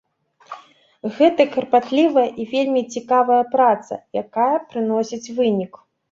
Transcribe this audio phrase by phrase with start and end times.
[1.17, 5.77] Гэта карпатлівая і вельмі цікавая праца, якая прыносіць вынік.